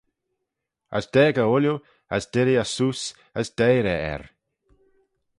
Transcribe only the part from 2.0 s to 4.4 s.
as dirree eh seose, as deiyr eh er.